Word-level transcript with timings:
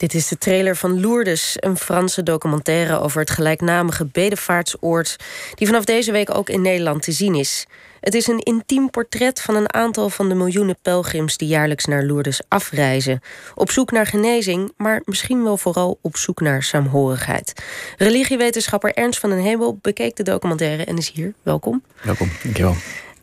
Dit 0.00 0.14
is 0.14 0.28
de 0.28 0.38
trailer 0.38 0.76
van 0.76 1.00
Lourdes, 1.00 1.56
een 1.56 1.76
Franse 1.76 2.22
documentaire 2.22 3.00
over 3.00 3.20
het 3.20 3.30
gelijknamige 3.30 4.04
bedevaartsoord, 4.04 5.16
die 5.54 5.66
vanaf 5.66 5.84
deze 5.84 6.12
week 6.12 6.34
ook 6.34 6.48
in 6.48 6.62
Nederland 6.62 7.02
te 7.02 7.12
zien 7.12 7.34
is. 7.34 7.66
Het 8.00 8.14
is 8.14 8.26
een 8.26 8.38
intiem 8.38 8.90
portret 8.90 9.40
van 9.40 9.54
een 9.54 9.72
aantal 9.72 10.10
van 10.10 10.28
de 10.28 10.34
miljoenen 10.34 10.76
pelgrims 10.82 11.36
die 11.36 11.48
jaarlijks 11.48 11.84
naar 11.84 12.02
Lourdes 12.02 12.40
afreizen. 12.48 13.20
Op 13.54 13.70
zoek 13.70 13.90
naar 13.90 14.06
genezing, 14.06 14.72
maar 14.76 15.02
misschien 15.04 15.42
wel 15.42 15.56
vooral 15.56 15.98
op 16.00 16.16
zoek 16.16 16.40
naar 16.40 16.62
saamhorigheid. 16.62 17.52
Religiewetenschapper 17.96 18.94
Ernst 18.94 19.20
van 19.20 19.30
den 19.30 19.42
Hemel 19.42 19.78
bekeek 19.82 20.16
de 20.16 20.22
documentaire 20.22 20.84
en 20.84 20.96
is 20.96 21.10
hier. 21.10 21.34
Welkom. 21.42 21.82
Welkom, 22.02 22.30
dankjewel. 22.42 22.76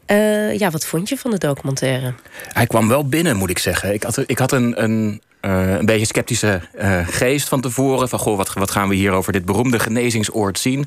Uh, 0.07 0.57
ja, 0.57 0.69
wat 0.69 0.85
vond 0.85 1.09
je 1.09 1.17
van 1.17 1.31
de 1.31 1.37
documentaire? 1.37 2.13
Hij 2.47 2.67
kwam 2.67 2.87
wel 2.87 3.07
binnen, 3.07 3.35
moet 3.35 3.49
ik 3.49 3.59
zeggen. 3.59 3.93
Ik 3.93 4.03
had, 4.03 4.23
ik 4.25 4.37
had 4.37 4.51
een, 4.51 4.83
een, 4.83 5.21
uh, 5.47 5.77
een 5.77 5.85
beetje 5.85 6.05
sceptische 6.05 6.61
uh, 6.81 7.07
geest 7.07 7.47
van 7.47 7.61
tevoren. 7.61 8.09
Van, 8.09 8.19
goh, 8.19 8.37
wat, 8.37 8.53
wat 8.53 8.71
gaan 8.71 8.89
we 8.89 8.95
hier 8.95 9.11
over 9.11 9.33
dit 9.33 9.45
beroemde 9.45 9.79
genezingsoord 9.79 10.59
zien? 10.59 10.85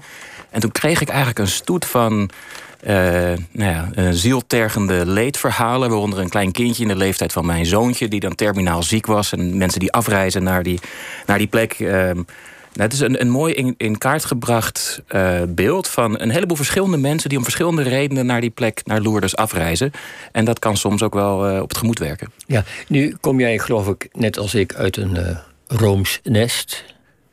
En 0.51 0.61
toen 0.61 0.73
kreeg 0.73 1.01
ik 1.01 1.09
eigenlijk 1.09 1.39
een 1.39 1.49
stoet 1.49 1.85
van 1.85 2.31
uh, 2.87 2.93
nou 3.53 3.91
ja, 3.95 4.13
zieltergende 4.13 5.07
leedverhalen. 5.07 5.91
Waaronder 5.91 6.19
een 6.19 6.29
klein 6.29 6.53
kindje 6.53 6.83
in 6.83 6.89
de 6.89 6.97
leeftijd 6.97 7.33
van 7.33 7.47
mijn 7.47 7.67
zoontje, 7.67 8.09
die 8.09 8.21
dan 8.21 8.35
terminaal 8.35 8.83
ziek 8.83 9.07
was. 9.07 9.33
En 9.33 9.57
mensen 9.57 9.81
die 9.81 9.93
afreizen 9.93 10.43
naar 10.43 10.63
die, 10.63 10.81
naar 11.27 11.39
die 11.39 11.47
plek. 11.47 11.77
Uh, 12.71 12.77
nou, 12.77 12.89
het 12.89 12.93
is 12.93 13.01
een, 13.01 13.21
een 13.21 13.31
mooi 13.31 13.55
in, 13.55 13.75
in 13.77 13.99
kaart 13.99 14.25
gebracht 14.25 15.03
uh, 15.09 15.41
beeld 15.49 15.89
van 15.89 16.21
een 16.21 16.31
heleboel 16.31 16.57
verschillende 16.57 16.97
mensen 16.97 17.29
die 17.29 17.39
om 17.39 17.45
verschillende 17.45 17.83
redenen 17.83 18.27
naar 18.27 18.41
die 18.41 18.51
plek, 18.51 18.81
naar 18.85 19.01
Lourdes, 19.01 19.37
afreizen. 19.37 19.91
En 20.33 20.45
dat 20.45 20.59
kan 20.59 20.77
soms 20.77 21.03
ook 21.03 21.15
wel 21.15 21.63
op 21.63 21.69
het 21.69 21.79
gemoed 21.79 21.99
werken. 21.99 22.33
Ja, 22.47 22.65
nu 22.89 23.17
kom 23.21 23.41
jij, 23.41 23.59
geloof 23.59 23.89
ik, 23.89 24.09
net 24.13 24.39
als 24.39 24.55
ik, 24.55 24.75
uit 24.75 24.97
een 24.97 25.39
Rooms 25.67 26.21
nest. 26.23 26.85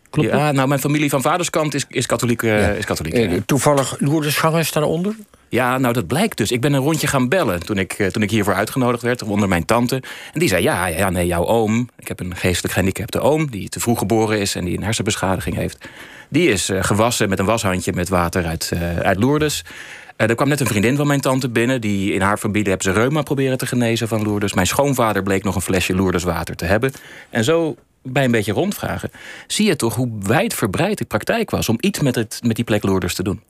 Klopt 0.09 0.29
ja, 0.29 0.51
nou, 0.51 0.67
mijn 0.67 0.79
familie 0.79 1.09
van 1.09 1.21
vaderskant 1.21 1.73
is, 1.73 1.85
is 1.89 2.05
katholiek. 2.05 2.41
Ja. 2.41 2.69
Is 2.69 2.85
katholiek 2.85 3.15
ja. 3.15 3.37
Toevallig 3.45 3.95
Lourdesgangers 3.99 4.71
daaronder? 4.71 5.15
Ja, 5.49 5.77
nou 5.77 5.93
dat 5.93 6.07
blijkt 6.07 6.37
dus. 6.37 6.51
Ik 6.51 6.61
ben 6.61 6.73
een 6.73 6.81
rondje 6.81 7.07
gaan 7.07 7.29
bellen 7.29 7.65
toen 7.65 7.77
ik, 7.77 7.93
toen 7.93 8.21
ik 8.21 8.31
hiervoor 8.31 8.53
uitgenodigd 8.53 9.03
werd, 9.03 9.23
onder 9.23 9.47
mijn 9.47 9.65
tante. 9.65 9.95
En 10.33 10.39
die 10.39 10.49
zei, 10.49 10.63
ja, 10.63 10.85
ja, 10.85 11.09
nee, 11.09 11.25
jouw 11.25 11.45
oom, 11.45 11.89
ik 11.97 12.07
heb 12.07 12.19
een 12.19 12.35
geestelijk 12.35 12.73
gehandicapte 12.73 13.19
oom... 13.19 13.49
die 13.49 13.69
te 13.69 13.79
vroeg 13.79 13.99
geboren 13.99 14.39
is 14.39 14.55
en 14.55 14.65
die 14.65 14.77
een 14.77 14.83
hersenbeschadiging 14.83 15.55
heeft... 15.55 15.89
die 16.29 16.49
is 16.49 16.69
uh, 16.69 16.83
gewassen 16.83 17.29
met 17.29 17.39
een 17.39 17.45
washandje 17.45 17.93
met 17.93 18.09
water 18.09 18.45
uit, 18.45 18.71
uh, 18.73 18.99
uit 18.99 19.19
Lourdes... 19.19 19.63
Er 20.17 20.35
kwam 20.35 20.47
net 20.47 20.59
een 20.59 20.67
vriendin 20.67 20.95
van 20.95 21.07
mijn 21.07 21.21
tante 21.21 21.49
binnen. 21.49 21.81
Die 21.81 22.13
in 22.13 22.21
haar 22.21 22.37
familie 22.37 22.69
hebben 22.69 22.93
ze 22.93 22.99
reuma 22.99 23.21
proberen 23.21 23.57
te 23.57 23.65
genezen 23.65 24.07
van 24.07 24.23
Lourdes. 24.23 24.53
Mijn 24.53 24.67
schoonvader 24.67 25.23
bleek 25.23 25.43
nog 25.43 25.55
een 25.55 25.61
flesje 25.61 25.95
Lourdeswater 25.95 26.55
te 26.55 26.65
hebben. 26.65 26.91
En 27.29 27.43
zo 27.43 27.75
bij 28.01 28.23
een 28.23 28.31
beetje 28.31 28.51
rondvragen, 28.51 29.11
zie 29.47 29.65
je 29.65 29.75
toch 29.75 29.95
hoe 29.95 30.09
wijdverbreid 30.19 30.97
de 30.97 31.05
praktijk 31.05 31.51
was 31.51 31.69
om 31.69 31.77
iets 31.79 31.99
met, 31.99 32.15
het, 32.15 32.39
met 32.43 32.55
die 32.55 32.65
plek 32.65 32.83
Lourdes 32.83 33.13
te 33.13 33.23
doen. 33.23 33.41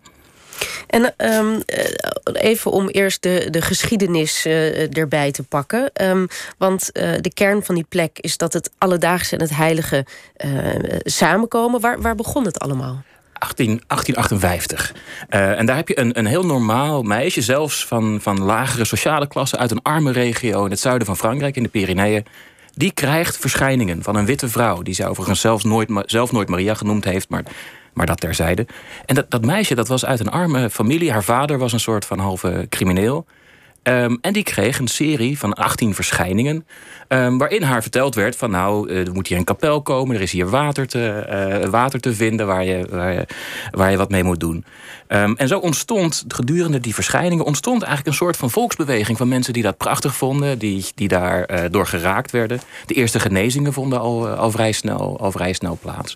En 0.87 1.13
um, 1.17 1.61
even 2.33 2.71
om 2.71 2.87
eerst 2.87 3.23
de, 3.23 3.47
de 3.49 3.61
geschiedenis 3.61 4.45
uh, 4.45 4.97
erbij 4.97 5.31
te 5.31 5.43
pakken. 5.43 5.91
Um, 6.01 6.27
want 6.57 6.89
uh, 6.93 7.13
de 7.21 7.31
kern 7.33 7.63
van 7.63 7.75
die 7.75 7.85
plek 7.89 8.19
is 8.19 8.37
dat 8.37 8.53
het 8.53 8.71
alledaagse 8.77 9.35
en 9.35 9.41
het 9.41 9.55
heilige 9.55 10.05
samenkomen. 11.03 11.81
Waar, 11.81 12.01
waar 12.01 12.15
begon 12.15 12.45
het 12.45 12.59
allemaal? 12.59 13.03
18, 13.39 13.81
1858. 13.87 14.93
Uh, 15.29 15.59
en 15.59 15.65
daar 15.65 15.75
heb 15.75 15.87
je 15.87 15.99
een, 15.99 16.17
een 16.17 16.25
heel 16.25 16.45
normaal 16.45 17.03
meisje, 17.03 17.41
zelfs 17.41 17.85
van, 17.85 18.19
van 18.21 18.41
lagere 18.41 18.85
sociale 18.85 19.27
klasse, 19.27 19.57
uit 19.57 19.71
een 19.71 19.81
arme 19.81 20.11
regio 20.11 20.65
in 20.65 20.71
het 20.71 20.79
zuiden 20.79 21.07
van 21.07 21.17
Frankrijk, 21.17 21.55
in 21.55 21.63
de 21.63 21.69
Pyreneeën. 21.69 22.25
Die 22.73 22.91
krijgt 22.91 23.37
verschijningen 23.37 24.03
van 24.03 24.15
een 24.15 24.25
witte 24.25 24.49
vrouw, 24.49 24.81
die 24.81 24.93
zij 24.93 25.07
overigens 25.07 25.41
zelfs 25.41 25.63
nooit, 25.63 25.89
zelf 26.05 26.31
nooit 26.31 26.49
Maria 26.49 26.73
genoemd 26.73 27.05
heeft, 27.05 27.29
maar 27.29 27.43
maar 27.97 28.05
dat 28.05 28.19
terzijde. 28.19 28.67
En 29.05 29.15
dat, 29.15 29.31
dat 29.31 29.45
meisje 29.45 29.75
dat 29.75 29.87
was 29.87 30.05
uit 30.05 30.19
een 30.19 30.31
arme 30.31 30.69
familie. 30.69 31.11
Haar 31.11 31.23
vader 31.23 31.57
was 31.57 31.73
een 31.73 31.79
soort 31.79 32.05
van 32.05 32.19
halve 32.19 32.65
crimineel. 32.69 33.25
Um, 33.83 34.17
en 34.21 34.33
die 34.33 34.43
kreeg 34.43 34.79
een 34.79 34.87
serie 34.87 35.39
van 35.39 35.53
18 35.53 35.93
verschijningen. 35.93 36.67
Um, 37.07 37.37
waarin 37.37 37.63
haar 37.63 37.81
verteld 37.81 38.15
werd 38.15 38.35
van 38.35 38.51
nou, 38.51 38.89
uh, 38.89 39.07
er 39.07 39.13
moet 39.13 39.27
hier 39.27 39.37
een 39.37 39.43
kapel 39.43 39.81
komen. 39.81 40.15
Er 40.15 40.21
is 40.21 40.31
hier 40.31 40.49
water 40.49 40.87
te, 40.87 41.27
uh, 41.63 41.69
water 41.69 41.99
te 41.99 42.13
vinden 42.13 42.47
waar 42.47 42.63
je, 42.65 42.87
waar, 43.71 43.91
je, 43.91 43.97
wat 43.97 44.09
mee 44.09 44.23
moet 44.23 44.39
doen. 44.39 44.65
Um, 45.07 45.35
en 45.35 45.47
zo 45.47 45.59
ontstond 45.59 46.25
gedurende 46.27 46.79
die 46.79 46.93
verschijningen... 46.93 47.45
ontstond 47.45 47.81
eigenlijk 47.81 48.11
een 48.11 48.25
soort 48.25 48.37
van 48.37 48.51
volksbeweging 48.51 49.17
van 49.17 49.27
mensen 49.27 49.53
die 49.53 49.63
dat 49.63 49.77
prachtig 49.77 50.15
vonden. 50.15 50.59
Die, 50.59 50.85
die 50.95 51.07
daar 51.07 51.51
uh, 51.51 51.59
door 51.71 51.87
geraakt 51.87 52.31
werden. 52.31 52.59
De 52.85 52.93
eerste 52.93 53.19
genezingen 53.19 53.73
vonden 53.73 53.99
al, 53.99 54.27
al, 54.27 54.51
vrij, 54.51 54.71
snel, 54.71 55.19
al 55.19 55.31
vrij 55.31 55.53
snel 55.53 55.77
plaats. 55.81 56.15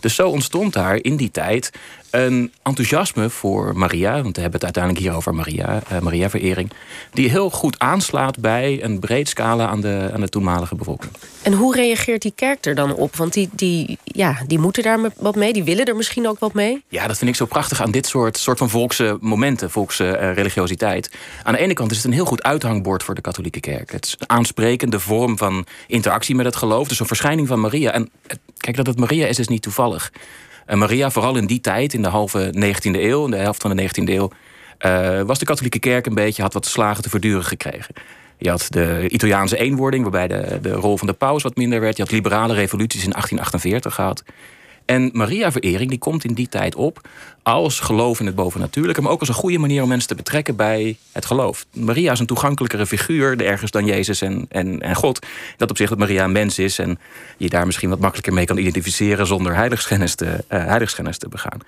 Dus 0.00 0.14
zo 0.14 0.28
ontstond 0.28 0.72
daar 0.72 0.96
in 0.96 1.16
die 1.16 1.30
tijd 1.30 1.70
een 2.10 2.52
enthousiasme 2.62 3.30
voor 3.30 3.76
Maria, 3.76 4.22
want 4.22 4.36
we 4.36 4.42
hebben 4.42 4.60
het 4.60 4.64
uiteindelijk 4.64 5.04
hier 5.04 5.14
over 5.14 5.34
Maria, 5.34 5.82
uh, 5.92 5.98
Maria-verering, 5.98 6.70
die 7.12 7.30
heel 7.30 7.50
goed 7.50 7.78
aanslaat 7.78 8.40
bij 8.40 8.82
een 8.82 8.98
breed 8.98 9.28
scala 9.28 9.66
aan 9.66 9.80
de, 9.80 10.10
aan 10.14 10.20
de 10.20 10.28
toenmalige 10.28 10.74
bevolking. 10.74 11.12
En 11.42 11.52
hoe 11.52 11.74
reageert 11.74 12.22
die 12.22 12.32
kerk 12.34 12.66
er 12.66 12.74
dan 12.74 12.94
op? 12.94 13.16
Want 13.16 13.32
die, 13.32 13.48
die, 13.52 13.98
ja, 14.04 14.42
die 14.46 14.58
moeten 14.58 14.82
daar 14.82 14.98
wat 15.16 15.34
mee, 15.34 15.52
die 15.52 15.64
willen 15.64 15.84
er 15.84 15.96
misschien 15.96 16.28
ook 16.28 16.38
wat 16.38 16.54
mee. 16.54 16.82
Ja, 16.88 17.06
dat 17.06 17.18
vind 17.18 17.30
ik 17.30 17.36
zo 17.36 17.46
prachtig 17.46 17.82
aan 17.82 17.90
dit 17.90 18.06
soort, 18.06 18.38
soort 18.38 18.58
van 18.58 18.70
volkse 18.70 19.18
momenten, 19.20 19.70
volkse 19.70 20.04
uh, 20.04 20.34
religiositeit. 20.34 21.10
Aan 21.42 21.52
de 21.52 21.58
ene 21.58 21.74
kant 21.74 21.90
is 21.90 21.96
het 21.96 22.06
een 22.06 22.12
heel 22.12 22.24
goed 22.24 22.42
uithangbord 22.42 23.02
voor 23.02 23.14
de 23.14 23.20
katholieke 23.20 23.60
kerk. 23.60 23.92
Het 23.92 24.06
is 24.06 24.14
een 24.18 24.28
aansprekende 24.28 25.00
vorm 25.00 25.38
van 25.38 25.66
interactie 25.86 26.34
met 26.34 26.46
het 26.46 26.56
geloof, 26.56 26.88
dus 26.88 27.00
een 27.00 27.06
verschijning 27.06 27.48
van 27.48 27.60
Maria. 27.60 27.92
En 27.92 28.10
kijk, 28.56 28.76
dat 28.76 28.86
het 28.86 28.98
Maria 28.98 29.26
is, 29.26 29.38
is 29.38 29.48
niet 29.48 29.62
toevallig. 29.62 30.12
En 30.68 30.78
Maria, 30.78 31.10
vooral 31.10 31.36
in 31.36 31.46
die 31.46 31.60
tijd, 31.60 31.94
in 31.94 32.02
de 32.02 32.08
halve 32.08 32.54
19e 32.54 33.00
eeuw, 33.00 33.24
in 33.24 33.30
de 33.30 33.36
helft 33.36 33.62
van 33.62 33.76
de 33.76 33.82
19e 33.82 34.04
eeuw, 34.04 34.30
uh, 34.86 35.20
was 35.20 35.38
de 35.38 35.44
katholieke 35.44 35.78
kerk 35.78 36.06
een 36.06 36.14
beetje, 36.14 36.42
had 36.42 36.52
wat 36.52 36.66
slagen 36.66 37.02
te 37.02 37.08
verduren 37.08 37.44
gekregen. 37.44 37.94
Je 38.38 38.50
had 38.50 38.66
de 38.70 39.08
Italiaanse 39.08 39.56
eenwording, 39.56 40.02
waarbij 40.02 40.28
de, 40.28 40.58
de 40.62 40.72
rol 40.72 40.96
van 40.96 41.06
de 41.06 41.12
paus 41.12 41.42
wat 41.42 41.56
minder 41.56 41.80
werd. 41.80 41.96
Je 41.96 42.02
had 42.02 42.12
liberale 42.12 42.54
revoluties 42.54 43.04
in 43.04 43.10
1848 43.10 43.94
gehad. 43.94 44.22
En 44.84 45.10
Maria-verering 45.12 45.90
die 45.90 45.98
komt 45.98 46.24
in 46.24 46.34
die 46.34 46.48
tijd 46.48 46.74
op 46.74 47.08
als 47.48 47.80
geloof 47.80 48.20
in 48.20 48.26
het 48.26 48.34
bovennatuurlijke, 48.34 49.02
maar 49.02 49.12
ook 49.12 49.20
als 49.20 49.28
een 49.28 49.34
goede 49.34 49.58
manier 49.58 49.82
om 49.82 49.88
mensen 49.88 50.08
te 50.08 50.14
betrekken 50.14 50.56
bij 50.56 50.96
het 51.12 51.26
geloof. 51.26 51.66
Maria 51.72 52.12
is 52.12 52.18
een 52.18 52.26
toegankelijkere 52.26 52.86
figuur, 52.86 53.44
ergens 53.44 53.70
dan 53.70 53.86
Jezus 53.86 54.22
en, 54.22 54.46
en, 54.48 54.80
en 54.80 54.94
God. 54.94 55.26
Dat 55.56 55.70
op 55.70 55.76
zich 55.76 55.88
dat 55.88 55.98
Maria 55.98 56.24
een 56.24 56.32
mens 56.32 56.58
is 56.58 56.78
en 56.78 56.98
je 57.36 57.48
daar 57.48 57.66
misschien 57.66 57.88
wat 57.88 57.98
makkelijker 57.98 58.32
mee 58.32 58.44
kan 58.44 58.56
identificeren 58.56 59.26
zonder 59.26 59.54
heiligschennis 59.54 60.14
te, 60.14 60.24
uh, 60.24 60.38
heiligschennis 60.48 61.18
te 61.18 61.28
begaan. 61.28 61.58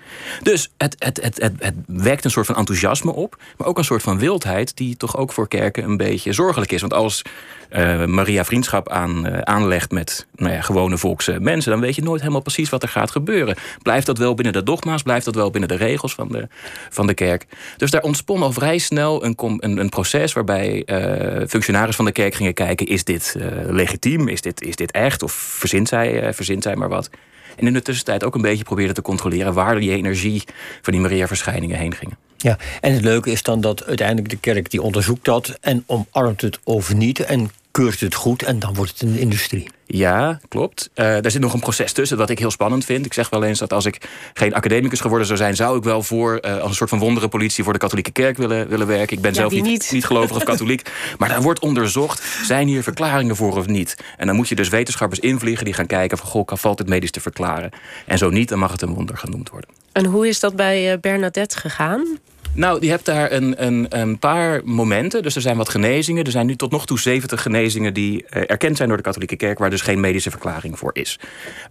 Dus 0.43 0.71
het, 0.77 0.97
het, 0.99 1.23
het, 1.23 1.41
het, 1.41 1.53
het 1.59 1.75
wekt 1.87 2.25
een 2.25 2.31
soort 2.31 2.47
van 2.47 2.57
enthousiasme 2.57 3.13
op, 3.13 3.37
maar 3.57 3.67
ook 3.67 3.79
een 3.79 3.85
soort 3.85 4.03
van 4.03 4.19
wildheid 4.19 4.77
die 4.77 4.97
toch 4.97 5.17
ook 5.17 5.33
voor 5.33 5.49
kerken 5.49 5.85
een 5.85 5.97
beetje 5.97 6.33
zorgelijk 6.33 6.73
is. 6.73 6.81
Want 6.81 6.95
als 6.95 7.23
uh, 7.71 8.05
Maria 8.05 8.45
vriendschap 8.45 8.89
aan, 8.89 9.27
uh, 9.27 9.39
aanlegt 9.39 9.91
met 9.91 10.27
nou 10.35 10.53
ja, 10.53 10.61
gewone 10.61 10.99
volkse 10.99 11.41
mensen, 11.41 11.71
dan 11.71 11.81
weet 11.81 11.95
je 11.95 12.03
nooit 12.03 12.21
helemaal 12.21 12.41
precies 12.41 12.69
wat 12.69 12.83
er 12.83 12.89
gaat 12.89 13.11
gebeuren. 13.11 13.57
Blijft 13.83 14.07
dat 14.07 14.19
wel 14.19 14.35
binnen 14.35 14.53
de 14.53 14.63
dogma's? 14.63 15.03
Blijft 15.03 15.25
dat 15.25 15.35
wel 15.35 15.51
binnen 15.51 15.69
de 15.71 15.85
regels 15.85 16.15
van 16.15 16.29
de, 16.29 16.49
van 16.91 17.07
de 17.07 17.15
kerk? 17.15 17.47
Dus 17.77 17.91
daar 17.91 18.03
ontspon 18.03 18.43
al 18.43 18.53
vrij 18.53 18.79
snel 18.79 19.25
een, 19.25 19.35
een, 19.37 19.79
een 19.79 19.89
proces 19.89 20.33
waarbij 20.33 20.83
uh, 20.87 21.47
functionarissen 21.49 21.97
van 21.97 22.05
de 22.05 22.13
kerk 22.13 22.35
gingen 22.35 22.55
kijken: 22.55 22.87
is 22.87 23.05
dit 23.05 23.37
legitiem? 23.67 24.29
Is 24.29 24.41
dit, 24.41 24.63
is 24.63 24.77
dit 24.77 24.91
echt? 24.91 25.23
Of 25.23 25.33
verzint 25.33 25.89
zij, 25.89 26.35
verzint 26.35 26.63
zij 26.63 26.77
maar 26.77 26.89
wat? 26.89 27.11
En 27.57 27.67
in 27.67 27.73
de 27.73 27.83
tussentijd 27.83 28.25
ook 28.25 28.35
een 28.35 28.43
beetje 28.43 28.65
probeerde 28.65 28.93
te 28.93 29.03
controleren 29.03 29.55
waar 29.55 29.81
die 29.81 29.91
energie 29.91 30.43
van 30.83 30.93
die 30.93 31.03
Maria-verschijningen 31.03 31.79
heen 31.79 31.95
gingen. 31.95 32.17
Ja, 32.37 32.59
en 32.81 32.93
het 32.93 33.03
leuke 33.03 33.31
is 33.31 33.43
dan 33.43 33.61
dat 33.61 33.85
uiteindelijk 33.85 34.29
de 34.29 34.37
kerk 34.37 34.71
die 34.71 34.83
onderzoekt 34.83 35.25
dat 35.25 35.59
en 35.61 35.85
omarmt 35.87 36.41
het 36.41 36.59
over 36.65 36.95
niet 36.95 37.21
en 37.21 37.51
keurt 37.71 38.01
het 38.01 38.15
goed 38.15 38.43
en 38.43 38.59
dan 38.59 38.75
wordt 38.75 38.91
het 38.91 39.03
een 39.03 39.19
industrie. 39.19 39.69
Ja, 39.87 40.41
klopt. 40.49 40.91
Uh, 40.95 41.05
daar 41.05 41.31
zit 41.31 41.41
nog 41.41 41.53
een 41.53 41.61
proces 41.61 41.93
tussen 41.93 42.17
wat 42.17 42.31
ik 42.31 42.39
heel 42.39 42.51
spannend 42.51 42.85
vind. 42.85 43.07
Ik 43.07 43.13
zeg 43.13 43.31
wel 43.31 43.45
eens 43.45 43.59
dat 43.59 43.73
als 43.73 43.85
ik 43.85 44.09
geen 44.35 44.55
academicus 44.55 45.01
geworden 45.01 45.27
zou 45.27 45.39
zijn... 45.39 45.57
zou 45.57 45.77
ik 45.79 45.83
wel 45.83 46.03
voor, 46.03 46.39
uh, 46.45 46.59
als 46.59 46.69
een 46.69 46.75
soort 46.75 46.91
van 46.91 46.99
wonderenpolitie... 46.99 47.65
voor 47.65 47.73
de 47.73 47.79
katholieke 47.79 48.11
kerk 48.11 48.37
willen, 48.37 48.69
willen 48.69 48.87
werken. 48.87 49.17
Ik 49.17 49.23
ben 49.23 49.33
ja, 49.33 49.37
zelf 49.37 49.53
niet, 49.53 49.65
niet. 49.65 49.91
niet 49.93 50.05
gelovig 50.05 50.37
of 50.37 50.45
katholiek. 50.53 50.91
Maar 51.19 51.29
daar 51.29 51.43
wordt 51.43 51.61
onderzocht, 51.61 52.23
zijn 52.45 52.67
hier 52.67 52.83
verklaringen 52.83 53.37
voor 53.37 53.57
of 53.57 53.67
niet? 53.67 53.97
En 54.17 54.27
dan 54.27 54.37
moet 54.37 54.49
je 54.49 54.55
dus 54.55 54.69
wetenschappers 54.69 55.21
invliegen 55.21 55.65
die 55.65 55.75
gaan 55.75 55.87
kijken... 55.87 56.19
van 56.19 56.27
goh, 56.27 56.47
valt 56.47 56.79
het 56.79 56.89
medisch 56.89 57.11
te 57.11 57.21
verklaren? 57.21 57.71
En 58.07 58.19
zo 58.19 58.31
niet, 58.31 58.49
dan 58.49 58.59
mag 58.59 58.73
het 58.73 58.83
een 58.83 58.95
wonder 58.95 59.17
genoemd 59.17 59.51
worden. 59.51 59.71
En 59.93 60.05
hoe 60.05 60.29
is 60.29 60.41
dat 60.41 60.57
bij 60.57 60.93
uh, 60.93 60.99
Bernadette 61.01 61.59
gegaan? 61.59 62.19
Nou, 62.55 62.85
je 62.85 62.91
hebt 62.91 63.05
daar 63.05 63.33
een, 63.33 63.65
een, 63.67 63.87
een, 63.89 64.19
paar 64.19 64.61
momenten. 64.65 65.23
Dus 65.23 65.35
er 65.35 65.41
zijn 65.41 65.57
wat 65.57 65.69
genezingen. 65.69 66.25
Er 66.25 66.31
zijn 66.31 66.47
nu 66.47 66.57
tot 66.57 66.71
nog 66.71 66.87
toe 66.87 66.99
70 66.99 67.43
genezingen 67.43 67.95
die 67.95 68.25
uh, 68.31 68.43
erkend 68.47 68.77
zijn 68.77 68.89
door 68.89 68.97
de 68.97 69.03
katholieke 69.03 69.37
kerk, 69.37 69.59
waar 69.59 69.71
dus 69.71 69.81
geen 69.81 70.01
medische 70.01 70.31
verklaring 70.31 70.79
voor 70.79 70.91
is. 70.93 71.19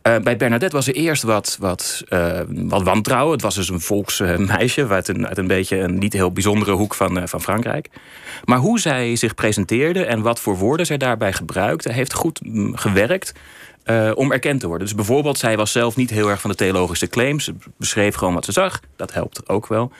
Uh, 0.07 0.17
bij 0.17 0.37
Bernadette 0.37 0.75
was 0.75 0.87
er 0.87 0.93
eerst 0.93 1.23
wat, 1.23 1.57
wat, 1.59 2.03
uh, 2.09 2.39
wat 2.47 2.83
wantrouwen. 2.83 3.33
Het 3.33 3.41
was 3.41 3.55
dus 3.55 3.69
een 3.69 3.81
volksmeisje 3.81 4.87
uit 4.87 5.07
een, 5.07 5.27
uit 5.27 5.37
een 5.37 5.47
beetje 5.47 5.79
een 5.79 5.97
niet 5.97 6.13
heel 6.13 6.31
bijzondere 6.31 6.71
hoek 6.71 6.95
van, 6.95 7.27
van 7.27 7.41
Frankrijk. 7.41 7.89
Maar 8.43 8.59
hoe 8.59 8.79
zij 8.79 9.15
zich 9.15 9.35
presenteerde 9.35 10.05
en 10.05 10.21
wat 10.21 10.39
voor 10.39 10.57
woorden 10.57 10.85
zij 10.85 10.97
daarbij 10.97 11.33
gebruikte, 11.33 11.91
heeft 11.91 12.13
goed 12.13 12.39
mm, 12.43 12.75
gewerkt. 12.75 13.33
Uh, 13.85 14.11
om 14.15 14.31
erkend 14.31 14.59
te 14.59 14.67
worden. 14.67 14.87
Dus 14.87 14.95
bijvoorbeeld, 14.95 15.37
zij 15.37 15.57
was 15.57 15.71
zelf 15.71 15.95
niet 15.95 16.09
heel 16.09 16.29
erg 16.29 16.41
van 16.41 16.49
de 16.49 16.55
theologische 16.55 17.07
claims. 17.07 17.43
Ze 17.43 17.55
beschreef 17.77 18.15
gewoon 18.15 18.33
wat 18.33 18.45
ze 18.45 18.51
zag. 18.51 18.79
Dat 18.95 19.13
helpt 19.13 19.49
ook 19.49 19.67
wel. 19.67 19.91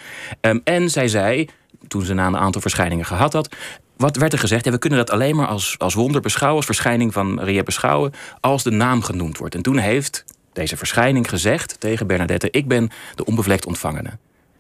Um, 0.41 0.61
en 0.63 0.89
zij 0.89 1.07
zei, 1.07 1.47
toen 1.87 2.05
ze 2.05 2.13
na 2.13 2.27
een 2.27 2.37
aantal 2.37 2.61
verschijningen 2.61 3.05
gehad 3.05 3.33
had... 3.33 3.55
Wat 3.97 4.15
werd 4.15 4.33
er 4.33 4.39
gezegd? 4.39 4.65
Ja, 4.65 4.71
we 4.71 4.77
kunnen 4.77 4.99
dat 4.99 5.09
alleen 5.09 5.35
maar 5.35 5.47
als, 5.47 5.75
als 5.77 5.93
wonder 5.93 6.21
beschouwen, 6.21 6.57
als 6.57 6.65
verschijning 6.65 7.13
van 7.13 7.33
Maria 7.33 7.63
beschouwen, 7.63 8.11
als 8.39 8.63
de 8.63 8.71
naam 8.71 9.01
genoemd 9.01 9.37
wordt. 9.37 9.55
En 9.55 9.61
toen 9.61 9.77
heeft 9.77 10.25
deze 10.53 10.77
verschijning 10.77 11.29
gezegd 11.29 11.79
tegen 11.79 12.07
Bernadette: 12.07 12.51
Ik 12.51 12.67
ben 12.67 12.89
de 13.15 13.25
onbevlekt 13.25 13.65
ontvangene. 13.65 14.09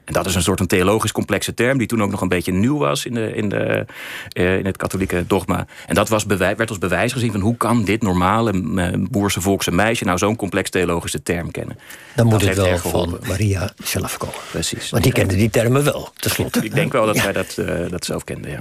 En 0.09 0.15
dat 0.15 0.25
is 0.25 0.35
een 0.35 0.41
soort 0.43 0.59
een 0.59 0.67
theologisch 0.67 1.11
complexe 1.11 1.53
term, 1.53 1.77
die 1.77 1.87
toen 1.87 2.03
ook 2.03 2.11
nog 2.11 2.21
een 2.21 2.27
beetje 2.27 2.51
nieuw 2.51 2.77
was 2.77 3.05
in, 3.05 3.13
de, 3.13 3.33
in, 3.33 3.49
de, 3.49 3.85
uh, 4.33 4.57
in 4.57 4.65
het 4.65 4.77
katholieke 4.77 5.23
dogma. 5.27 5.67
En 5.87 5.95
dat 5.95 6.09
was 6.09 6.25
bewijs, 6.25 6.57
werd 6.57 6.69
als 6.69 6.77
bewijs 6.77 7.13
gezien 7.13 7.31
van 7.31 7.41
hoe 7.41 7.57
kan 7.57 7.83
dit 7.83 8.01
normale 8.01 8.53
uh, 8.53 8.87
boerse 9.09 9.41
volkse 9.41 9.71
meisje 9.71 10.05
nou 10.05 10.17
zo'n 10.17 10.35
complex 10.35 10.69
theologische 10.69 11.23
term 11.23 11.51
kennen. 11.51 11.79
Dan 12.15 12.27
moet 12.27 12.45
het 12.45 12.55
wel 12.55 12.77
van 12.77 13.19
Maria 13.27 13.73
zelf 13.83 14.17
komen. 14.17 14.35
Precies. 14.51 14.89
Want 14.89 15.03
die 15.03 15.13
kende 15.13 15.35
die 15.35 15.49
termen 15.49 15.83
wel, 15.83 16.09
tenslotte. 16.15 16.63
Ik 16.63 16.73
denk 16.73 16.91
wel 16.91 17.05
dat 17.05 17.15
ja. 17.15 17.21
zij 17.21 17.33
dat, 17.33 17.55
uh, 17.59 17.89
dat 17.89 18.05
zelf 18.05 18.23
kende, 18.23 18.49
ja. 18.49 18.59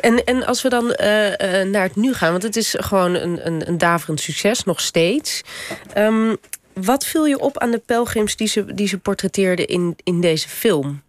En, 0.00 0.24
en 0.24 0.46
als 0.46 0.62
we 0.62 0.68
dan 0.68 0.86
naar 1.70 1.82
het 1.82 1.96
nu 1.96 2.14
gaan, 2.14 2.30
want 2.30 2.42
het 2.42 2.56
is 2.56 2.74
gewoon 2.78 3.14
een, 3.14 3.46
een, 3.46 3.68
een 3.68 3.78
daverend 3.78 4.20
succes, 4.20 4.64
nog 4.64 4.80
steeds. 4.80 5.42
Um, 5.96 6.36
wat 6.84 7.04
viel 7.04 7.26
je 7.26 7.38
op 7.38 7.58
aan 7.58 7.70
de 7.70 7.82
pelgrims 7.86 8.36
die 8.36 8.48
ze, 8.48 8.74
die 8.74 8.88
ze 8.88 8.98
portretteerden 8.98 9.66
in, 9.66 9.96
in 10.02 10.20
deze 10.20 10.48
film? 10.48 11.02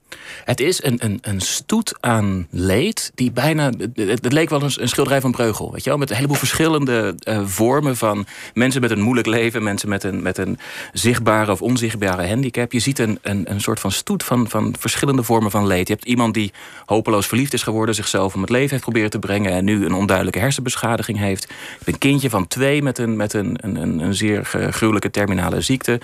Het 0.45 0.59
is 0.59 0.83
een, 0.83 0.97
een, 1.03 1.17
een 1.21 1.41
stoet 1.41 1.97
aan 1.99 2.47
leed 2.49 3.11
die 3.15 3.31
bijna. 3.31 3.71
Het, 3.93 4.31
leek 4.33 4.49
wel 4.49 4.61
een, 4.61 4.71
een, 4.75 4.89
schilderij 4.89 5.21
van 5.21 5.31
Breugel. 5.31 5.71
Weet 5.71 5.83
je 5.83 5.89
wel? 5.89 5.99
Met 5.99 6.09
een 6.09 6.15
heleboel 6.15 6.37
verschillende 6.37 7.15
uh, 7.23 7.41
vormen 7.45 7.97
van 7.97 8.25
mensen 8.53 8.81
met 8.81 8.91
een 8.91 9.01
moeilijk 9.01 9.27
leven, 9.27 9.63
mensen 9.63 9.89
met 9.89 10.03
een, 10.03 10.21
met 10.21 10.37
een 10.37 10.59
zichtbare 10.93 11.51
of 11.51 11.61
onzichtbare 11.61 12.27
handicap. 12.27 12.71
Je 12.71 12.79
ziet 12.79 12.99
een, 12.99 13.19
een, 13.21 13.51
een 13.51 13.61
soort 13.61 13.79
van 13.79 13.91
stoet 13.91 14.23
van, 14.23 14.49
van 14.49 14.75
verschillende 14.79 15.23
vormen 15.23 15.51
van 15.51 15.67
leed. 15.67 15.87
Je 15.87 15.93
hebt 15.93 16.05
iemand 16.05 16.33
die 16.33 16.53
hopeloos 16.85 17.27
verliefd 17.27 17.53
is 17.53 17.63
geworden, 17.63 17.95
zichzelf 17.95 18.35
om 18.35 18.41
het 18.41 18.49
leven 18.49 18.69
heeft 18.69 18.83
proberen 18.83 19.09
te 19.09 19.19
brengen 19.19 19.51
en 19.51 19.65
nu 19.65 19.85
een 19.85 19.93
onduidelijke 19.93 20.39
hersenbeschadiging 20.39 21.17
heeft. 21.17 21.43
Je 21.49 21.55
hebt 21.77 21.87
een 21.87 21.97
kindje 21.97 22.29
van 22.29 22.47
twee 22.47 22.83
met 22.83 22.97
een, 22.97 23.15
met 23.15 23.33
een, 23.33 23.57
een, 23.61 23.99
een 23.99 24.15
zeer 24.15 24.45
gruwelijke 24.45 25.11
terminale 25.11 25.61
ziekte. 25.61 25.99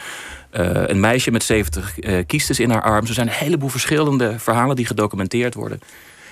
Uh, 0.60 0.70
een 0.86 1.00
meisje 1.00 1.32
met 1.32 1.44
70 1.44 2.00
uh, 2.00 2.26
kiestes 2.26 2.60
in 2.60 2.70
haar 2.70 2.82
arm. 2.82 3.06
Er 3.06 3.14
zijn 3.14 3.28
een 3.28 3.34
heleboel 3.34 3.70
verschillende 3.70 4.40
verhalen 4.40 4.76
die 4.76 4.86
gedocumenteerd 4.86 5.54
worden. 5.54 5.80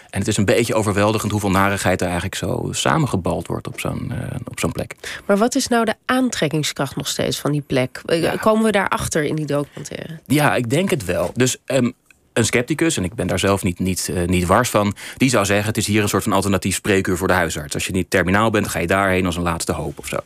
En 0.09 0.19
het 0.19 0.27
is 0.27 0.37
een 0.37 0.45
beetje 0.45 0.73
overweldigend 0.73 1.31
hoeveel 1.31 1.49
narigheid 1.49 2.01
er 2.01 2.05
eigenlijk 2.05 2.35
zo 2.35 2.67
samengebald 2.71 3.47
wordt 3.47 3.67
op 3.67 3.79
zo'n 3.79 4.11
uh, 4.11 4.17
op 4.45 4.59
zo'n 4.59 4.71
plek. 4.71 4.95
Maar 5.25 5.37
wat 5.37 5.55
is 5.55 5.67
nou 5.67 5.85
de 5.85 5.95
aantrekkingskracht 6.05 6.95
nog 6.95 7.07
steeds 7.07 7.39
van 7.39 7.51
die 7.51 7.61
plek? 7.61 8.01
Ja. 8.05 8.35
Komen 8.35 8.63
we 8.63 8.71
daarachter 8.71 9.23
in 9.23 9.35
die 9.35 9.45
documentaire? 9.45 10.19
Ja, 10.25 10.55
ik 10.55 10.69
denk 10.69 10.89
het 10.89 11.05
wel. 11.05 11.31
Dus 11.33 11.57
um, 11.65 11.93
een 12.33 12.45
scepticus, 12.45 12.97
en 12.97 13.03
ik 13.03 13.13
ben 13.13 13.27
daar 13.27 13.39
zelf 13.39 13.63
niet, 13.63 13.79
niet, 13.79 14.09
uh, 14.11 14.27
niet 14.27 14.45
wars 14.45 14.69
van, 14.69 14.95
die 15.17 15.29
zou 15.29 15.45
zeggen: 15.45 15.67
het 15.67 15.77
is 15.77 15.87
hier 15.87 16.01
een 16.01 16.09
soort 16.09 16.23
van 16.23 16.33
alternatief 16.33 16.75
spreekuur 16.75 17.17
voor 17.17 17.27
de 17.27 17.33
huisarts. 17.33 17.73
Als 17.73 17.85
je 17.85 17.91
niet 17.91 18.09
terminaal 18.09 18.49
bent, 18.49 18.67
ga 18.67 18.79
je 18.79 18.87
daarheen 18.87 19.25
als 19.25 19.35
een 19.35 19.43
laatste 19.43 19.71
hoop 19.71 19.99
of 19.99 20.07
zo. 20.07 20.17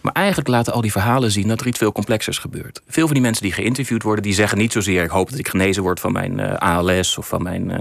Maar 0.00 0.12
eigenlijk 0.12 0.48
laten 0.48 0.72
al 0.72 0.80
die 0.80 0.92
verhalen 0.92 1.30
zien 1.30 1.48
dat 1.48 1.60
er 1.60 1.66
iets 1.66 1.78
veel 1.78 1.92
complexers 1.92 2.38
gebeurt. 2.38 2.82
Veel 2.88 3.04
van 3.04 3.14
die 3.14 3.22
mensen 3.22 3.42
die 3.42 3.52
geïnterviewd 3.52 4.02
worden, 4.02 4.22
die 4.22 4.34
zeggen 4.34 4.58
niet 4.58 4.72
zozeer: 4.72 5.02
ik 5.02 5.10
hoop 5.10 5.30
dat 5.30 5.38
ik 5.38 5.48
genezen 5.48 5.82
word 5.82 6.00
van 6.00 6.12
mijn 6.12 6.38
uh, 6.38 6.54
ALS 6.54 7.18
of 7.18 7.28
van 7.28 7.42
mijn, 7.42 7.70
uh, 7.70 7.76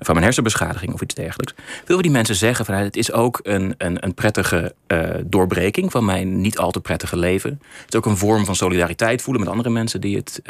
van 0.00 0.14
mijn 0.14 0.24
hersenbeschadiging 0.24 0.92
of 0.92 1.00
iets 1.00 1.14
dergelijks. 1.14 1.54
Veel 1.56 1.94
van 1.94 2.02
die 2.02 2.10
mensen 2.10 2.34
zeggen: 2.34 2.64
van, 2.64 2.74
het 2.74 2.96
is 2.96 3.12
ook 3.12 3.40
een, 3.42 3.74
een, 3.78 4.04
een 4.04 4.14
prettige 4.14 4.74
uh, 4.88 5.08
doorbreking 5.24 5.90
van 5.90 6.04
mijn 6.04 6.40
niet 6.40 6.58
al 6.58 6.70
te 6.70 6.80
prettige 6.80 7.16
leven. 7.16 7.60
Het 7.80 7.94
is 7.94 7.98
ook 7.98 8.06
een 8.06 8.16
vorm 8.16 8.44
van 8.44 8.56
solidariteit 8.56 9.22
voelen 9.22 9.42
met 9.42 9.52
andere 9.52 9.70
mensen 9.70 10.00
die 10.00 10.16
het, 10.16 10.40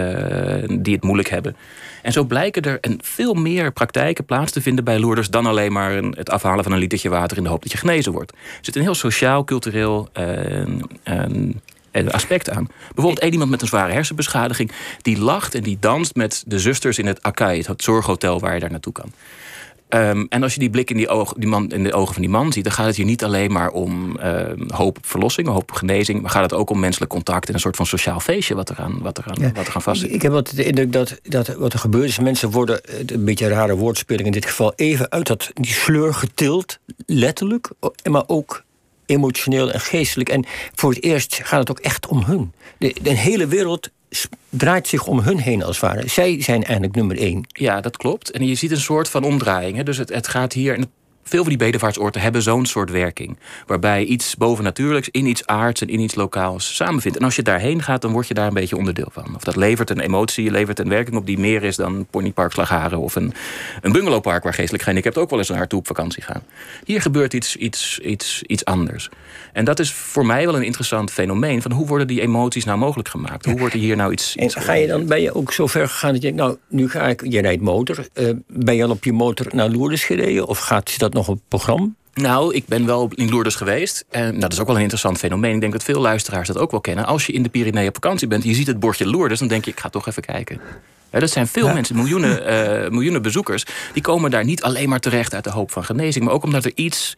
die 0.83 0.95
het 0.95 1.03
moeilijk 1.03 1.29
hebben. 1.29 1.57
En 2.03 2.13
zo 2.13 2.25
blijken 2.25 2.63
er 2.63 2.79
een 2.81 3.01
veel 3.03 3.35
meer 3.35 3.73
praktijken 3.73 4.25
plaats 4.25 4.53
te 4.53 4.61
vinden 4.61 4.85
bij 4.85 4.99
Loerders 4.99 5.31
dan 5.31 5.47
alleen 5.47 5.73
maar 5.73 5.93
het 5.93 6.31
afhalen 6.31 6.65
van 6.65 6.73
een 6.73 6.79
litertje 6.79 7.09
water 7.09 7.37
in 7.37 7.43
de 7.43 7.49
hoop 7.49 7.63
dat 7.63 7.73
je 7.73 7.79
genezen 7.79 8.13
wordt. 8.13 8.33
Er 8.33 8.39
zit 8.61 8.77
een 8.77 8.83
heel 8.83 8.95
sociaal, 8.95 9.45
cultureel 9.45 10.09
een, 11.03 11.61
een 11.91 12.11
aspect 12.11 12.51
aan. 12.51 12.67
Bijvoorbeeld 12.87 13.19
één 13.19 13.33
iemand 13.33 13.51
met 13.51 13.63
een 13.63 13.69
zware 13.69 13.93
hersenbeschadiging... 13.93 14.71
die 15.03 15.19
lacht 15.19 15.55
en 15.55 15.63
die 15.63 15.77
danst 15.81 16.15
met 16.15 16.45
de 16.47 16.59
zusters 16.59 16.99
in 16.99 17.07
het 17.07 17.23
Akai... 17.23 17.63
het 17.67 17.83
zorghotel 17.83 18.41
waar 18.41 18.55
je 18.55 18.61
daar 18.61 18.71
naartoe 18.71 18.93
kan. 18.93 19.13
Um, 19.89 20.27
en 20.29 20.43
als 20.43 20.53
je 20.53 20.59
die 20.59 20.71
blik 20.71 20.91
in, 20.91 20.97
die 20.97 21.09
oog, 21.09 21.33
die 21.37 21.49
man, 21.49 21.71
in 21.71 21.85
de 21.85 21.93
ogen 21.93 22.13
van 22.13 22.23
die 22.23 22.31
man 22.31 22.53
ziet... 22.53 22.65
dan 22.65 22.73
gaat 22.73 22.87
het 22.87 22.97
hier 22.97 23.05
niet 23.05 23.25
alleen 23.25 23.53
maar 23.53 23.71
om 23.71 24.19
uh, 24.21 24.43
hoop 24.69 24.97
op 24.97 25.07
verlossing, 25.07 25.49
hoop 25.49 25.57
op 25.57 25.73
genezing... 25.73 26.21
maar 26.21 26.31
gaat 26.31 26.43
het 26.43 26.53
ook 26.53 26.71
om 26.71 26.81
menselijk 26.81 27.11
contact 27.11 27.49
en 27.49 27.55
een 27.55 27.61
soort 27.61 27.77
van 27.77 27.87
sociaal 27.87 28.21
feestje... 28.21 28.55
wat 28.55 28.71
eraan, 28.71 28.99
wat 29.03 29.19
eraan, 29.19 29.37
ja. 29.41 29.53
wat 29.53 29.69
eraan 29.69 29.83
vastzit. 29.83 30.13
Ik 30.13 30.23
heb 30.23 30.33
wat 30.33 30.53
de 30.55 30.65
indruk 30.65 30.93
dat, 30.93 31.19
dat 31.23 31.55
wat 31.55 31.73
er 31.73 31.79
gebeurt 31.79 32.09
is... 32.09 32.19
mensen 32.19 32.51
worden, 32.51 32.81
een 33.07 33.25
beetje 33.25 33.45
een 33.45 33.51
rare 33.51 33.77
woordspeling 33.77 34.27
in 34.27 34.33
dit 34.33 34.47
geval... 34.47 34.73
even 34.77 35.11
uit 35.11 35.27
dat, 35.27 35.51
die 35.55 35.73
sleur 35.73 36.15
getild, 36.15 36.79
letterlijk... 37.07 37.71
maar 38.11 38.25
ook 38.27 38.63
emotioneel 39.07 39.73
en 39.73 39.81
geestelijk. 39.81 40.29
En 40.29 40.45
voor 40.75 40.91
het 40.91 41.03
eerst 41.03 41.41
gaat 41.43 41.61
het 41.61 41.71
ook 41.71 41.79
echt 41.79 42.07
om 42.07 42.23
hun. 42.25 42.53
De, 42.79 42.95
de 43.03 43.17
hele 43.17 43.47
wereld 43.47 43.91
draait 44.49 44.89
zich 44.89 45.07
om 45.07 45.19
hun 45.21 45.39
heen 45.39 45.63
als 45.63 45.81
het 45.81 45.91
ware. 45.91 46.09
Zij 46.09 46.43
zijn 46.43 46.63
eigenlijk 46.63 46.95
nummer 46.95 47.19
één. 47.19 47.47
Ja, 47.49 47.81
dat 47.81 47.97
klopt. 47.97 48.31
En 48.31 48.47
je 48.47 48.55
ziet 48.55 48.71
een 48.71 48.81
soort 48.81 49.09
van 49.09 49.25
omdraaiing. 49.25 49.77
Hè. 49.77 49.83
Dus 49.83 49.97
het, 49.97 50.09
het 50.09 50.29
gaat 50.29 50.53
hier 50.53 50.79
veel 51.25 51.41
van 51.41 51.49
die 51.49 51.59
bedevaartsoorten 51.59 52.21
hebben 52.21 52.43
zo'n 52.43 52.67
soort 52.67 52.91
werking. 52.91 53.39
Waarbij 53.67 54.05
iets 54.05 54.37
bovennatuurlijks 54.37 55.09
in 55.11 55.27
iets 55.27 55.47
aards 55.47 55.81
en 55.81 55.89
in 55.89 56.01
iets 56.01 56.15
lokaals 56.15 56.77
samenvindt. 56.77 57.19
En 57.19 57.25
als 57.25 57.37
je 57.37 57.43
daarheen 57.43 57.83
gaat, 57.83 58.03
dan 58.03 58.13
word 58.13 58.29
je 58.29 58.35
daar 58.35 58.47
een 58.47 58.55
beetje 58.55 58.77
onderdeel 58.77 59.09
van. 59.13 59.35
Of 59.37 59.43
dat 59.43 59.57
levert 59.57 59.91
een 59.91 60.01
emotie, 60.01 60.51
levert 60.51 60.79
een 60.79 60.89
werking 60.89 61.17
op 61.17 61.27
die 61.27 61.39
meer 61.39 61.63
is 61.63 61.77
dan 61.77 62.07
Ponypark 62.11 62.53
Slagharen 62.53 62.99
of 62.99 63.15
een, 63.15 63.33
een 63.83 63.93
bungalowpark 63.93 64.43
waar 64.43 64.55
geestelijk 64.55 64.83
gehandicapt 64.83 65.19
ook 65.19 65.31
wel 65.31 65.39
eens 65.39 65.49
naartoe 65.49 65.79
op 65.79 65.87
vakantie 65.87 66.23
gaan. 66.23 66.43
Hier 66.85 67.01
gebeurt 67.01 67.35
iets, 67.35 67.57
iets, 67.57 67.99
iets, 67.99 68.43
iets 68.43 68.65
anders. 68.65 69.09
En 69.53 69.65
dat 69.65 69.79
is 69.79 69.93
voor 69.93 70.27
mij 70.27 70.45
wel 70.45 70.57
een 70.57 70.63
interessant 70.63 71.11
fenomeen. 71.11 71.63
Van 71.63 71.73
hoe 71.73 71.87
worden 71.87 72.07
die 72.07 72.21
emoties 72.21 72.65
nou 72.65 72.79
mogelijk 72.79 73.09
gemaakt? 73.09 73.45
Hoe 73.45 73.59
wordt 73.59 73.75
er 73.75 73.81
hier 73.81 73.97
nou 73.97 74.13
iets. 74.13 74.37
En 74.37 74.51
ga 74.51 74.73
je 74.73 74.87
dan, 74.87 75.07
ben 75.07 75.23
je 75.23 75.35
ook 75.35 75.53
zo 75.53 75.67
ver 75.67 75.89
gegaan 75.89 76.13
dat 76.13 76.23
je 76.23 76.35
nou, 76.35 76.57
nu 76.69 76.91
ga 76.91 77.09
ik, 77.09 77.23
je 77.29 77.41
rijdt 77.41 77.63
motor. 77.63 78.07
Uh, 78.15 78.31
ben 78.47 78.77
je 78.77 78.85
al 78.85 78.91
op 78.91 79.05
je 79.05 79.13
motor 79.13 79.47
naar 79.53 79.69
Lourdes 79.69 80.05
gereden? 80.05 80.47
Of 80.47 80.59
gaat 80.59 80.99
dat 80.99 81.14
nog 81.15 81.29
op 81.29 81.35
het 81.35 81.49
programma? 81.49 81.89
Nou, 82.15 82.55
ik 82.55 82.67
ben 82.67 82.87
wel 82.87 83.11
in 83.15 83.29
Lourdes 83.29 83.55
geweest. 83.55 84.05
En 84.11 84.41
dat 84.41 84.53
is 84.53 84.61
ook 84.61 84.67
wel 84.67 84.75
een 84.77 84.83
interessant 84.83 85.19
fenomeen. 85.19 85.55
Ik 85.55 85.61
denk 85.61 85.73
dat 85.73 85.83
veel 85.83 86.01
luisteraars 86.01 86.49
dat 86.49 86.59
ook 86.59 86.71
wel 86.71 86.81
kennen. 86.81 87.07
Als 87.07 87.27
je 87.27 87.33
in 87.33 87.43
de 87.43 87.49
Pyreneeën 87.49 87.89
op 87.89 87.95
vakantie 87.95 88.29
bent, 88.29 88.45
je 88.45 88.55
ziet 88.55 88.67
het 88.67 88.81
bordje 88.81 89.11
Lourdes, 89.11 89.39
dan 89.39 89.49
denk 89.49 89.65
je, 89.65 89.71
ik 89.71 89.81
ga 89.81 89.89
toch 89.89 90.09
even 90.09 90.23
kijken. 90.23 90.61
Ja, 91.11 91.21
dat 91.21 91.31
zijn 91.31 91.47
veel 91.47 91.67
ja. 91.67 91.73
mensen, 91.73 91.97
miljoenen, 91.97 92.53
uh, 92.85 92.91
miljoenen 92.97 93.23
bezoekers. 93.23 93.65
Die 93.93 94.03
komen 94.03 94.31
daar 94.31 94.45
niet 94.45 94.63
alleen 94.63 94.89
maar 94.89 95.01
terecht 95.01 95.35
uit 95.35 95.45
de 95.45 95.51
hoop 95.51 95.71
van 95.71 95.85
genezing, 95.85 96.25
maar 96.25 96.35
ook 96.35 96.45
omdat 96.45 96.65
er 96.65 96.73
iets 96.75 97.15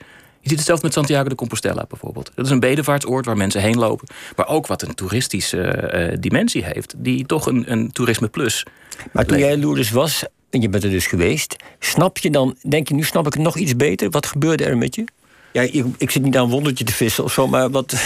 je 0.47 0.53
ziet 0.53 0.61
hetzelfde 0.61 0.87
met 0.87 0.97
Santiago 0.97 1.29
de 1.29 1.35
Compostela 1.35 1.85
bijvoorbeeld. 1.88 2.31
Dat 2.35 2.45
is 2.45 2.50
een 2.50 2.61
bedevaartsoord 2.61 3.26
waar 3.26 3.37
mensen 3.37 3.61
heen 3.61 3.79
lopen. 3.79 4.09
Maar 4.37 4.49
ook 4.49 4.67
wat 4.67 4.83
een 4.83 4.95
toeristische 4.95 5.91
uh, 6.12 6.17
dimensie 6.21 6.65
heeft. 6.65 6.95
Die 6.97 7.26
toch 7.26 7.47
een, 7.47 7.73
een 7.73 7.93
toerisme 7.93 8.29
plus. 8.29 8.67
Maar 9.12 9.26
toen 9.26 9.38
jij 9.38 9.57
Lourdes 9.57 9.91
was, 9.91 10.25
en 10.50 10.61
je 10.61 10.69
bent 10.69 10.85
er 10.85 10.91
dus 10.91 11.07
geweest. 11.07 11.57
Snap 11.79 12.19
je 12.19 12.31
dan, 12.31 12.57
denk 12.69 12.88
je 12.88 12.95
nu 12.95 13.03
snap 13.03 13.26
ik 13.26 13.33
het 13.33 13.43
nog 13.43 13.57
iets 13.57 13.76
beter? 13.76 14.11
Wat 14.11 14.26
gebeurde 14.26 14.65
er 14.65 14.76
met 14.76 14.95
je? 14.95 15.05
Ja, 15.53 15.62
ik, 15.62 15.85
ik 15.99 16.11
zit 16.11 16.23
niet 16.23 16.37
aan 16.37 16.45
een 16.45 16.50
wondertje 16.50 16.85
te 16.85 16.93
vissen 16.93 17.25
of 17.25 17.33
zo, 17.33 17.47
maar 17.47 17.71
wat... 17.71 17.95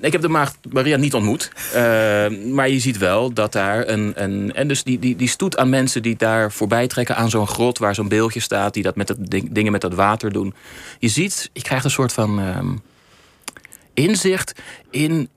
Ik 0.00 0.12
heb 0.12 0.20
de 0.20 0.28
maagd 0.28 0.58
Maria 0.70 0.96
niet 0.96 1.14
ontmoet. 1.14 1.50
Uh, 1.74 2.26
maar 2.52 2.68
je 2.68 2.78
ziet 2.78 2.98
wel 2.98 3.32
dat 3.32 3.52
daar 3.52 3.88
een. 3.88 4.12
een 4.16 4.54
en 4.54 4.68
dus 4.68 4.82
die, 4.82 4.98
die, 4.98 5.16
die 5.16 5.28
stoet 5.28 5.56
aan 5.56 5.68
mensen 5.68 6.02
die 6.02 6.16
daar 6.16 6.52
voorbij 6.52 6.86
trekken 6.86 7.16
aan 7.16 7.30
zo'n 7.30 7.46
grot 7.46 7.78
waar 7.78 7.94
zo'n 7.94 8.08
beeldje 8.08 8.40
staat, 8.40 8.74
die 8.74 8.82
dat 8.82 8.96
met 8.96 9.06
dat 9.06 9.16
ding, 9.20 9.52
dingen 9.52 9.72
met 9.72 9.80
dat 9.80 9.94
water 9.94 10.32
doen. 10.32 10.54
Je 10.98 11.08
ziet, 11.08 11.50
je 11.52 11.62
krijgt 11.62 11.84
een 11.84 11.90
soort 11.90 12.12
van 12.12 12.40
uh, 12.40 12.58
inzicht 13.94 14.52
in 14.90 15.28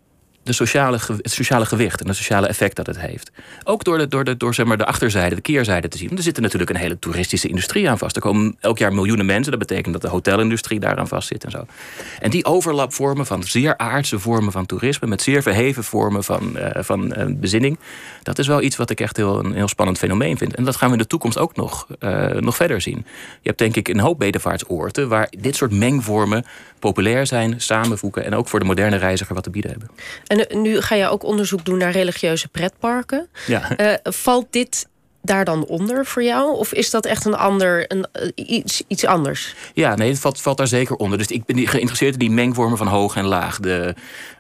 de 0.48 0.54
sociale, 0.54 1.00
het 1.22 1.32
sociale 1.32 1.66
gewicht 1.66 2.02
en 2.02 2.08
het 2.08 2.16
sociale 2.16 2.48
effect 2.48 2.76
dat 2.76 2.86
het 2.86 3.00
heeft. 3.00 3.32
Ook 3.64 3.84
door, 3.84 3.98
de, 3.98 4.08
door, 4.08 4.24
de, 4.24 4.38
door 4.38 4.54
zeg 4.54 4.66
maar, 4.66 4.78
de 4.78 4.86
achterzijde, 4.86 5.36
de 5.36 5.42
keerzijde 5.42 5.88
te 5.88 5.98
zien. 5.98 6.08
Want 6.08 6.20
er 6.20 6.26
zit 6.26 6.40
natuurlijk 6.40 6.70
een 6.70 6.76
hele 6.76 7.00
toeristische 7.00 7.48
industrie 7.48 7.90
aan 7.90 7.98
vast. 7.98 8.16
Er 8.16 8.22
komen 8.22 8.56
elk 8.60 8.78
jaar 8.78 8.94
miljoenen 8.94 9.26
mensen. 9.26 9.52
Dat 9.52 9.60
betekent 9.60 9.94
dat 9.94 10.02
de 10.02 10.08
hotelindustrie 10.08 10.80
daaraan 10.80 11.08
vast 11.08 11.28
zit 11.28 11.44
en 11.44 11.52
zo. 11.52 11.66
En 12.20 12.30
die 12.30 12.46
overlap 12.46 12.94
vormen 12.94 13.26
van 13.26 13.44
zeer 13.44 13.78
aardse 13.78 14.20
vormen 14.20 14.52
van 14.52 14.66
toerisme... 14.66 15.08
met 15.08 15.22
zeer 15.22 15.42
verheven 15.42 15.84
vormen 15.84 16.24
van, 16.24 16.52
uh, 16.56 16.70
van 16.76 17.14
uh, 17.18 17.26
bezinning... 17.30 17.80
dat 18.24 18.40
is 18.40 18.48
wel 18.48 18.62
iets 18.62 18.76
wat 18.76 18.90
ik 18.90 19.00
echt 19.00 19.18
heel, 19.18 19.46
een 19.46 19.54
heel 19.54 19.68
spannend 19.68 19.98
fenomeen 19.98 20.38
vind. 20.38 20.56
En 20.56 20.64
dat 20.64 20.76
gaan 20.76 20.88
we 20.88 20.96
in 20.96 21.02
de 21.02 21.08
toekomst 21.08 21.38
ook 21.38 21.56
nog, 21.56 21.88
uh, 22.00 22.28
nog 22.28 22.56
verder 22.56 22.82
zien. 22.82 23.06
Je 23.42 23.48
hebt 23.48 23.58
denk 23.58 23.76
ik 23.76 23.88
een 23.88 24.00
hoop 24.00 24.20
bedevaartsoorten... 24.20 25.08
waar 25.08 25.28
dit 25.40 25.56
soort 25.56 25.72
mengvormen 25.72 26.46
populair 26.80 27.28
zijn, 27.28 27.62
samenvoegen... 27.62 28.26
en 28.26 28.36
ook 28.36 28.48
voor 28.48 28.60
de 28.60 28.66
moderne 28.66 28.96
reiziger 28.96 29.36
wat 29.36 29.44
te 29.44 29.50
bieden 29.50 29.72
hebben. 29.72 29.90
En 30.28 30.62
nu 30.62 30.82
ga 30.82 30.96
je 30.96 31.08
ook 31.08 31.24
onderzoek 31.24 31.66
doen 31.66 31.78
naar 31.78 31.92
religieuze 31.92 32.48
pretparken. 32.48 33.28
Ja. 33.48 34.00
valt 34.04 34.48
dit 34.50 34.88
daar 35.22 35.46
dan 35.46 35.66
onder 35.66 36.06
voor 36.06 36.24
jou? 36.24 36.58
Of 36.58 36.74
is 36.74 36.90
dat 36.90 37.06
echt 37.06 37.26
een 37.26 37.36
ander, 37.36 37.86
een, 37.88 38.08
iets, 38.36 38.84
iets 38.88 39.06
anders? 39.06 39.56
Ja, 39.74 39.96
nee, 39.96 40.10
het 40.10 40.20
valt, 40.20 40.42
valt 40.42 40.58
daar 40.58 40.68
zeker 40.68 40.96
onder. 40.96 41.18
Dus 41.18 41.28
ik 41.28 41.46
ben 41.46 41.68
geïnteresseerd 41.68 42.14
in 42.14 42.20
die 42.20 42.30
mengvormen 42.30 42.78
van 42.78 42.88
hoog 42.88 43.16
en 43.16 43.26
laag. 43.26 43.60
De, 43.60 43.96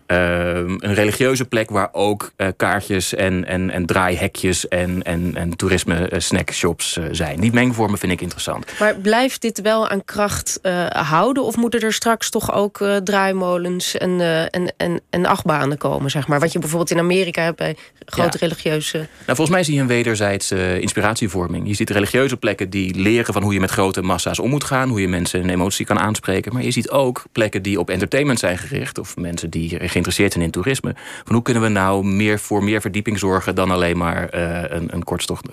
een 0.07 0.93
religieuze 0.93 1.45
plek 1.45 1.69
waar 1.69 1.89
ook 1.91 2.31
uh, 2.37 2.47
kaartjes 2.57 3.15
en, 3.15 3.45
en, 3.45 3.69
en 3.69 3.85
draaihekjes 3.85 4.67
en, 4.67 5.03
en, 5.03 5.31
en 5.35 5.55
toerisme 5.55 6.11
uh, 6.11 6.19
snackshops 6.19 6.99
zijn. 7.11 7.39
Die 7.39 7.53
mengvormen 7.53 7.99
vind 7.99 8.11
ik 8.11 8.21
interessant. 8.21 8.65
Maar 8.79 8.95
blijft 8.95 9.41
dit 9.41 9.61
wel 9.61 9.87
aan 9.87 10.05
kracht 10.05 10.59
houden? 10.89 11.43
Of 11.43 11.55
moeten 11.55 11.79
er 11.79 11.93
straks 11.93 12.29
toch 12.29 12.53
ook 12.53 12.85
draaimolens 13.03 13.97
en, 13.97 14.21
en, 14.49 14.73
en, 14.77 15.01
en 15.09 15.25
achtbanen 15.25 15.77
komen? 15.77 16.11
Zeg 16.11 16.27
maar? 16.27 16.39
Wat 16.39 16.51
je 16.51 16.59
bijvoorbeeld 16.59 16.91
in 16.91 16.99
Amerika 16.99 17.41
hebt 17.41 17.57
bij 17.57 17.75
grote 18.05 18.37
ja. 18.39 18.47
religieuze... 18.47 18.97
Nou, 18.97 19.07
volgens 19.25 19.49
mij 19.49 19.63
zie 19.63 19.75
je 19.75 19.81
een 19.81 19.87
wederzijdse 19.87 20.79
inspiratievorming. 20.79 21.67
Je 21.67 21.73
ziet 21.73 21.89
religieuze 21.89 22.37
plekken 22.37 22.69
die 22.69 22.95
leren 22.95 23.33
van 23.33 23.43
hoe 23.43 23.53
je 23.53 23.59
met 23.59 23.71
grote 23.71 24.01
massa's 24.01 24.39
om 24.39 24.49
moet 24.49 24.63
gaan. 24.63 24.89
Hoe 24.89 25.01
je 25.01 25.07
mensen 25.07 25.41
een 25.41 25.49
emotie 25.49 25.85
kan 25.85 25.99
aanspreken. 25.99 26.53
Maar 26.53 26.63
je 26.63 26.71
ziet 26.71 26.89
ook 26.89 27.23
plekken 27.31 27.61
die 27.61 27.79
op 27.79 27.89
entertainment 27.89 28.39
zijn 28.39 28.57
gericht. 28.57 28.97
Of 28.97 29.15
mensen 29.15 29.49
die 29.49 29.77
geïnteresseerd 29.97 30.31
zijn 30.31 30.43
in 30.43 30.51
toerisme. 30.51 30.95
Van 31.23 31.33
hoe 31.33 31.43
kunnen 31.43 31.63
we 31.63 31.69
nou 31.69 32.05
meer 32.05 32.39
voor 32.39 32.63
meer 32.63 32.81
verdieping 32.81 33.19
zorgen 33.19 33.55
dan 33.55 33.71
alleen 33.71 33.97
maar 33.97 34.35
uh, 34.35 34.61
een, 34.67 34.93
een 34.93 35.03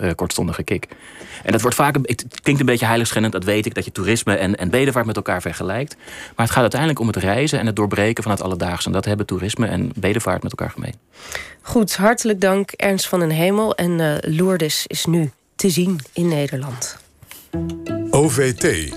uh, 0.01 0.11
kortstondige 0.15 0.63
kick. 0.63 0.87
En 1.43 1.51
dat 1.51 1.61
wordt 1.61 1.75
vaak, 1.75 1.95
het 2.01 2.25
klinkt 2.41 2.61
een 2.61 2.67
beetje 2.67 2.85
heiligschennend, 2.85 3.33
dat 3.33 3.43
weet 3.43 3.65
ik, 3.65 3.73
dat 3.73 3.85
je 3.85 3.91
toerisme 3.91 4.35
en, 4.35 4.55
en 4.55 4.69
bedevaart 4.69 5.05
met 5.05 5.15
elkaar 5.15 5.41
vergelijkt. 5.41 5.95
Maar 6.35 6.45
het 6.45 6.51
gaat 6.51 6.61
uiteindelijk 6.61 6.99
om 6.99 7.07
het 7.07 7.15
reizen 7.15 7.59
en 7.59 7.65
het 7.65 7.75
doorbreken 7.75 8.23
van 8.23 8.31
het 8.31 8.41
alledaagse. 8.41 8.87
En 8.87 8.93
dat 8.93 9.05
hebben 9.05 9.25
toerisme 9.25 9.67
en 9.67 9.91
bedevaart 9.95 10.43
met 10.43 10.51
elkaar 10.51 10.71
gemeen. 10.71 10.95
Goed, 11.61 11.95
hartelijk 11.95 12.41
dank 12.41 12.71
Ernst 12.71 13.07
van 13.07 13.19
den 13.19 13.29
Hemel. 13.29 13.75
En 13.75 13.99
uh, 13.99 14.13
Lourdes 14.21 14.87
is 14.87 15.05
nu 15.05 15.31
te 15.55 15.69
zien 15.69 15.99
in 16.13 16.27
Nederland. 16.27 16.97
OVT 18.09 18.93